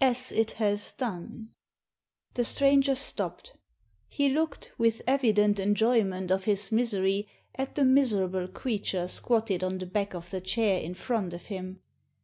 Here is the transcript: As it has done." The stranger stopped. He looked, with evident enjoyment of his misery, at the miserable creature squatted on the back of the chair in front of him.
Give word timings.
As 0.00 0.30
it 0.30 0.52
has 0.62 0.92
done." 0.92 1.50
The 2.34 2.44
stranger 2.44 2.94
stopped. 2.94 3.56
He 4.06 4.28
looked, 4.30 4.70
with 4.78 5.02
evident 5.08 5.58
enjoyment 5.58 6.30
of 6.30 6.44
his 6.44 6.70
misery, 6.70 7.26
at 7.56 7.74
the 7.74 7.84
miserable 7.84 8.46
creature 8.46 9.08
squatted 9.08 9.64
on 9.64 9.78
the 9.78 9.86
back 9.86 10.14
of 10.14 10.30
the 10.30 10.40
chair 10.40 10.78
in 10.80 10.94
front 10.94 11.34
of 11.34 11.46
him. 11.46 11.80